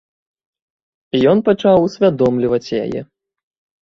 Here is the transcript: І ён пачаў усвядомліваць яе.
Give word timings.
І 1.17 1.21
ён 1.31 1.37
пачаў 1.49 1.85
усвядомліваць 1.89 2.73
яе. 2.83 3.01